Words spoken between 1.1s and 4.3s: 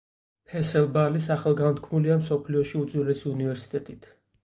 სახელგანთქმულია მსოფლიოში უძველესი უნივერსიტეტით.